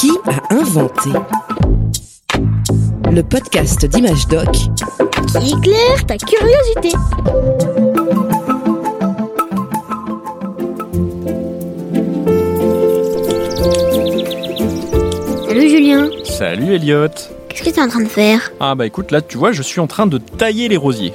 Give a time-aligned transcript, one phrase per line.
[0.00, 1.10] Qui a inventé
[3.12, 6.96] Le podcast d'Image Doc qui éclaire ta curiosité.
[15.46, 17.08] Salut Julien, Salut Elliot
[17.50, 18.52] qu'est-ce que tu es en train de faire?
[18.58, 21.12] Ah bah écoute, là tu vois, je suis en train de tailler les rosiers.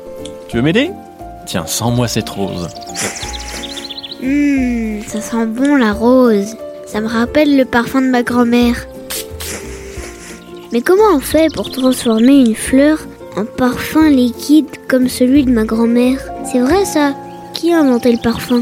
[0.47, 0.91] Tu veux m'aider?
[1.47, 2.67] Tiens, sens-moi cette rose.
[4.21, 6.55] Hum, ça sent bon la rose.
[6.85, 8.87] Ça me rappelle le parfum de ma grand-mère.
[10.71, 12.99] Mais comment on fait pour transformer une fleur
[13.35, 16.19] en parfum liquide comme celui de ma grand-mère?
[16.51, 17.13] C'est vrai ça.
[17.53, 18.61] Qui a inventé le parfum?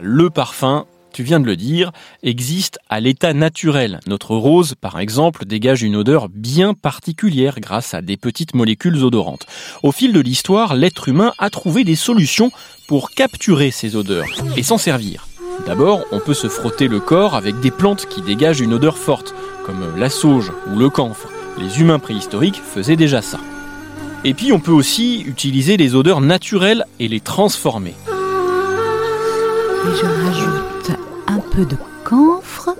[0.00, 0.86] Le parfum,
[1.18, 1.90] tu viens de le dire,
[2.22, 3.98] existe à l'état naturel.
[4.06, 9.44] Notre rose, par exemple, dégage une odeur bien particulière grâce à des petites molécules odorantes.
[9.82, 12.52] Au fil de l'histoire, l'être humain a trouvé des solutions
[12.86, 15.26] pour capturer ces odeurs et s'en servir.
[15.66, 19.34] D'abord, on peut se frotter le corps avec des plantes qui dégagent une odeur forte,
[19.66, 21.26] comme la sauge ou le camphre.
[21.58, 23.40] Les humains préhistoriques faisaient déjà ça.
[24.22, 27.96] Et puis on peut aussi utiliser les odeurs naturelles et les transformer.
[29.84, 30.68] Et je rajoute
[31.58, 32.76] peu de camphre,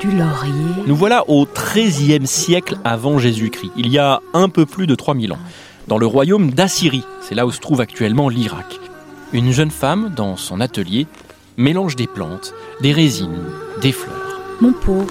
[0.00, 0.82] du laurier.
[0.86, 5.34] Nous voilà au XIIIe siècle avant Jésus-Christ, il y a un peu plus de 3000
[5.34, 5.38] ans,
[5.86, 8.80] dans le royaume d'Assyrie, c'est là où se trouve actuellement l'Irak.
[9.34, 11.06] Une jeune femme, dans son atelier,
[11.58, 13.44] mélange des plantes, des résines,
[13.82, 14.40] des fleurs.
[14.62, 15.06] Mon pot.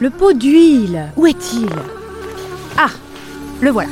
[0.00, 1.68] Le pot d'huile, où est-il?
[2.76, 2.90] Ah,
[3.60, 3.90] le voilà.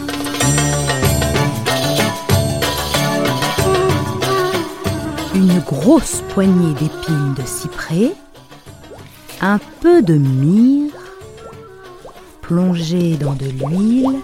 [5.34, 8.12] Une grosse poignée d'épines de cyprès,
[9.40, 10.92] un peu de myrrhe,
[12.42, 14.20] plongé dans de l'huile.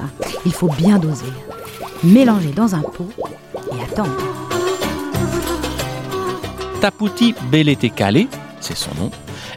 [0.00, 0.04] Ah,
[0.46, 1.26] il faut bien doser.
[2.04, 3.10] Mélanger dans un pot
[3.72, 4.16] et attendre.
[6.80, 8.26] Taputi Beletekale,
[8.60, 9.10] c'est son nom,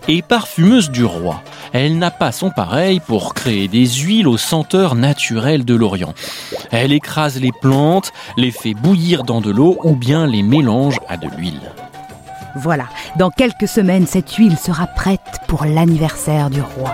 [0.07, 1.43] est parfumeuse du roi.
[1.73, 6.13] Elle n'a pas son pareil pour créer des huiles aux senteurs naturelles de l'Orient.
[6.69, 11.15] Elle écrase les plantes, les fait bouillir dans de l'eau ou bien les mélange à
[11.15, 11.61] de l'huile.
[12.57, 12.85] Voilà,
[13.17, 16.93] dans quelques semaines, cette huile sera prête pour l'anniversaire du roi.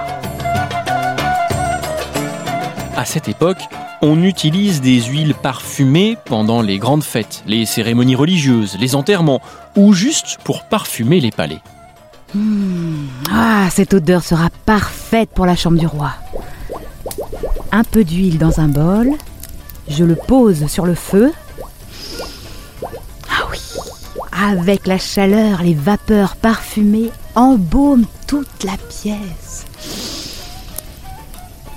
[2.96, 3.62] À cette époque,
[4.02, 9.42] on utilise des huiles parfumées pendant les grandes fêtes, les cérémonies religieuses, les enterrements,
[9.76, 11.62] ou juste pour parfumer les palais.
[13.32, 16.12] Ah, cette odeur sera parfaite pour la chambre du roi.
[17.72, 19.12] Un peu d'huile dans un bol.
[19.88, 21.32] Je le pose sur le feu.
[23.30, 23.60] Ah oui.
[24.32, 29.66] Avec la chaleur, les vapeurs parfumées embaument toute la pièce.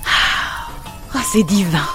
[0.05, 0.67] Ah,
[1.15, 1.87] oh, c'est divin.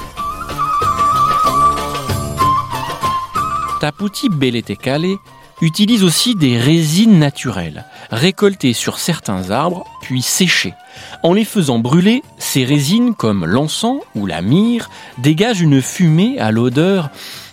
[3.81, 5.17] Taputi Beletekale
[5.63, 10.75] utilise aussi des résines naturelles, récoltées sur certains arbres, puis séchées.
[11.23, 16.51] En les faisant brûler, ces résines, comme l'encens ou la myrrhe, dégagent une fumée à
[16.51, 17.11] l'odeur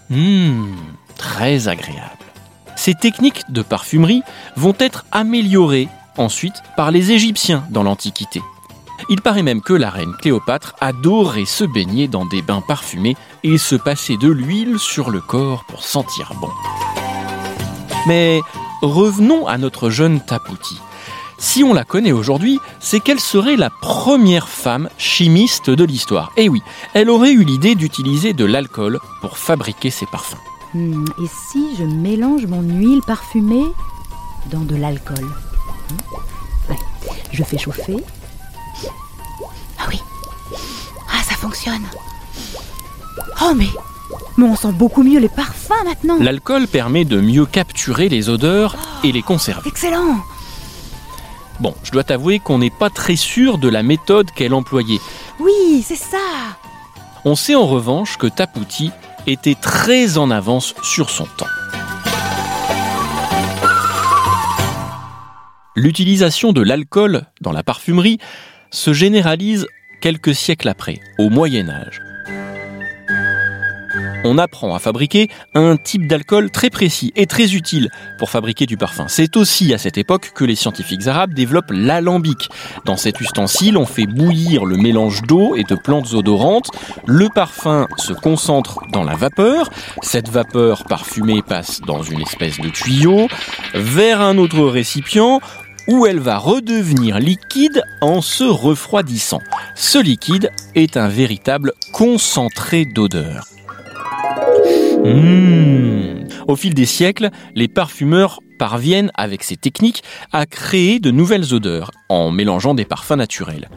[0.09, 0.65] hmm,
[1.15, 2.09] très agréable.
[2.75, 4.23] Ces techniques de parfumerie
[4.55, 5.87] vont être améliorées
[6.17, 8.41] ensuite par les Égyptiens dans l'Antiquité.
[9.09, 13.57] Il paraît même que la reine Cléopâtre adorait se baigner dans des bains parfumés et
[13.57, 16.49] se passer de l'huile sur le corps pour sentir bon.
[18.07, 18.41] Mais
[18.81, 20.77] revenons à notre jeune Tapouti.
[21.37, 26.31] Si on la connaît aujourd'hui, c'est qu'elle serait la première femme chimiste de l'histoire.
[26.37, 26.61] Et oui,
[26.93, 30.37] elle aurait eu l'idée d'utiliser de l'alcool pour fabriquer ses parfums.
[30.73, 33.65] Hmm, et si je mélange mon huile parfumée
[34.51, 35.25] dans de l'alcool
[35.89, 36.71] Hmm.
[36.71, 36.77] Ouais,
[37.31, 37.97] Je fais chauffer.
[39.77, 39.99] Ah oui.
[41.11, 41.83] Ah, ça fonctionne.
[43.43, 43.67] Oh, mais,
[44.37, 46.17] mais on sent beaucoup mieux les parfums maintenant.
[46.19, 49.69] L'alcool permet de mieux capturer les odeurs et les conserver.
[49.69, 50.17] Excellent.
[51.59, 54.99] Bon, je dois t'avouer qu'on n'est pas très sûr de la méthode qu'elle employait.
[55.39, 56.17] Oui, c'est ça.
[57.25, 58.91] On sait en revanche que Tapouti
[59.27, 61.47] était très en avance sur son temps.
[65.75, 68.19] L'utilisation de l'alcool dans la parfumerie
[68.69, 69.67] se généralise
[70.01, 72.01] quelques siècles après, au Moyen Âge.
[74.25, 78.77] On apprend à fabriquer un type d'alcool très précis et très utile pour fabriquer du
[78.77, 79.05] parfum.
[79.07, 82.49] C'est aussi à cette époque que les scientifiques arabes développent l'alambic.
[82.85, 86.71] Dans cet ustensile, on fait bouillir le mélange d'eau et de plantes odorantes.
[87.05, 89.69] Le parfum se concentre dans la vapeur.
[90.01, 93.27] Cette vapeur parfumée passe dans une espèce de tuyau
[93.73, 95.41] vers un autre récipient
[95.87, 99.41] où elle va redevenir liquide en se refroidissant.
[99.75, 103.45] Ce liquide est un véritable concentré d'odeur.
[105.03, 106.27] Mmh.
[106.47, 111.91] Au fil des siècles, les parfumeurs parviennent, avec ces techniques, à créer de nouvelles odeurs
[112.09, 113.69] en mélangeant des parfums naturels.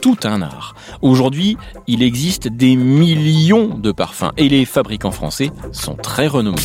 [0.00, 0.74] Tout un art.
[1.02, 1.56] Aujourd'hui,
[1.86, 6.56] il existe des millions de parfums et les fabricants français sont très renommés.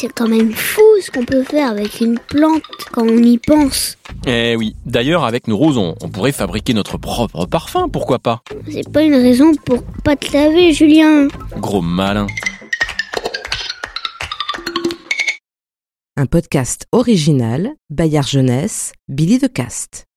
[0.00, 2.62] C'est quand même fou ce qu'on peut faire avec une plante
[2.92, 3.98] quand on y pense.
[4.28, 8.88] Eh oui, d'ailleurs avec nos rosons, on pourrait fabriquer notre propre parfum, pourquoi pas C'est
[8.92, 11.26] pas une raison pour pas te laver, Julien.
[11.56, 12.28] Gros malin.
[16.16, 20.07] Un podcast original, Bayard Jeunesse, Billy de Cast.